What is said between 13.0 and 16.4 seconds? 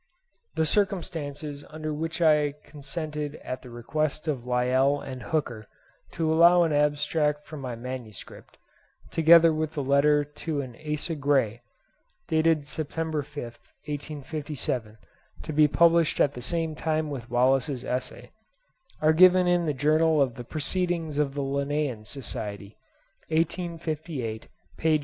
5, 1857, to be published at